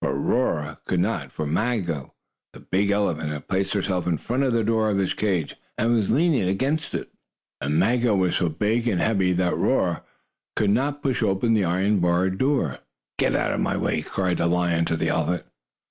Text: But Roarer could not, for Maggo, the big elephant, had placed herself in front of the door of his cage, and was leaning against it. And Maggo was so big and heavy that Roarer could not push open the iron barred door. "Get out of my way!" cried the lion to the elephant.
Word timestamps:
But 0.00 0.14
Roarer 0.14 0.78
could 0.86 1.00
not, 1.00 1.30
for 1.30 1.46
Maggo, 1.46 2.14
the 2.54 2.60
big 2.60 2.90
elephant, 2.90 3.28
had 3.28 3.48
placed 3.48 3.74
herself 3.74 4.06
in 4.06 4.16
front 4.16 4.42
of 4.42 4.54
the 4.54 4.64
door 4.64 4.88
of 4.88 4.96
his 4.96 5.12
cage, 5.12 5.56
and 5.76 5.92
was 5.92 6.10
leaning 6.10 6.44
against 6.48 6.94
it. 6.94 7.10
And 7.60 7.78
Maggo 7.78 8.16
was 8.16 8.36
so 8.36 8.48
big 8.48 8.88
and 8.88 8.98
heavy 8.98 9.34
that 9.34 9.54
Roarer 9.56 10.00
could 10.56 10.70
not 10.70 11.02
push 11.02 11.22
open 11.22 11.52
the 11.52 11.66
iron 11.66 11.98
barred 12.00 12.38
door. 12.38 12.78
"Get 13.18 13.36
out 13.36 13.52
of 13.52 13.60
my 13.60 13.76
way!" 13.76 14.00
cried 14.00 14.38
the 14.38 14.46
lion 14.46 14.86
to 14.86 14.96
the 14.96 15.08
elephant. 15.10 15.42